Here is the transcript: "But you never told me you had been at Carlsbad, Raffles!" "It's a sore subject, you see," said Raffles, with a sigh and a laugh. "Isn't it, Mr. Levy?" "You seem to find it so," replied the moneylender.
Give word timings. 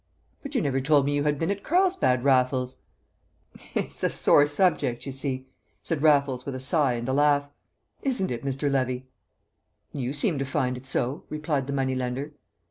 "But 0.41 0.55
you 0.55 0.63
never 0.63 0.79
told 0.79 1.05
me 1.05 1.13
you 1.15 1.25
had 1.25 1.37
been 1.37 1.51
at 1.51 1.61
Carlsbad, 1.61 2.23
Raffles!" 2.23 2.77
"It's 3.75 4.01
a 4.03 4.09
sore 4.09 4.47
subject, 4.47 5.05
you 5.05 5.11
see," 5.11 5.45
said 5.83 6.01
Raffles, 6.01 6.43
with 6.43 6.55
a 6.55 6.59
sigh 6.59 6.93
and 6.93 7.07
a 7.07 7.13
laugh. 7.13 7.51
"Isn't 8.01 8.31
it, 8.31 8.43
Mr. 8.43 8.67
Levy?" 8.71 9.05
"You 9.93 10.11
seem 10.11 10.39
to 10.39 10.43
find 10.45 10.75
it 10.75 10.87
so," 10.87 11.25
replied 11.29 11.67
the 11.67 11.73
moneylender. 11.73 12.33